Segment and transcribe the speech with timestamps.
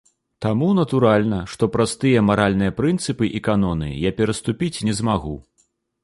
[0.43, 5.35] Таму, натуральна, што праз тыя маральныя прынцыпы і каноны я пераступіць не змагу.